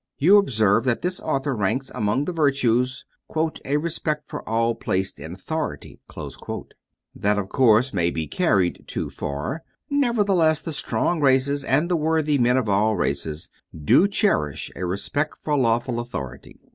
You 0.17 0.37
observe 0.39 0.83
that 0.85 1.03
this 1.03 1.19
author 1.19 1.55
ranks 1.55 1.91
among 1.93 2.25
the 2.25 2.33
virtues 2.33 3.05
"a 3.63 3.77
respect 3.77 4.31
for 4.31 4.41
all 4.49 4.73
placed 4.73 5.19
in 5.19 5.35
authority." 5.35 5.99
That, 7.13 7.37
of 7.37 7.49
course, 7.49 7.93
may 7.93 8.09
be 8.09 8.25
carried 8.27 8.85
too 8.87 9.11
far; 9.11 9.61
nevertheless, 9.91 10.63
the 10.63 10.73
strong 10.73 11.21
races, 11.21 11.63
and 11.63 11.87
the 11.87 11.95
worthy 11.97 12.39
men 12.39 12.57
of 12.57 12.67
all 12.67 12.95
races, 12.95 13.47
do 13.79 14.07
cherish 14.07 14.71
a 14.75 14.87
respect 14.87 15.37
for 15.37 15.55
lawful 15.55 15.99
authority. 15.99 16.59